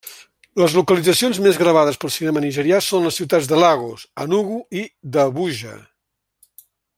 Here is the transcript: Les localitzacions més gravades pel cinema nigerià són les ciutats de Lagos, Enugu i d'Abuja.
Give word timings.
Les 0.59 0.75
localitzacions 0.77 1.39
més 1.47 1.59
gravades 1.63 1.99
pel 2.03 2.13
cinema 2.15 2.43
nigerià 2.45 2.79
són 2.85 3.05
les 3.09 3.19
ciutats 3.21 3.51
de 3.53 3.61
Lagos, 3.65 4.07
Enugu 4.25 4.59
i 4.83 4.87
d'Abuja. 5.17 5.77